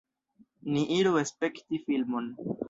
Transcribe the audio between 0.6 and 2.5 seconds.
Ni iru spekti filmon.